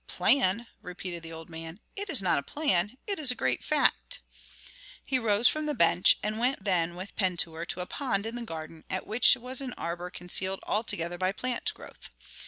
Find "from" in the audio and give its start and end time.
5.47-5.67